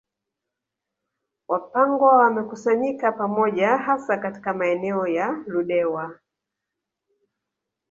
Wapangwa 1.47 2.17
wamekusanyika 2.17 3.11
pamoja 3.11 3.67
hasa 3.77 4.17
katika 4.17 4.53
maeneo 4.53 5.07
ya 5.07 5.31
Ludewa 5.47 6.19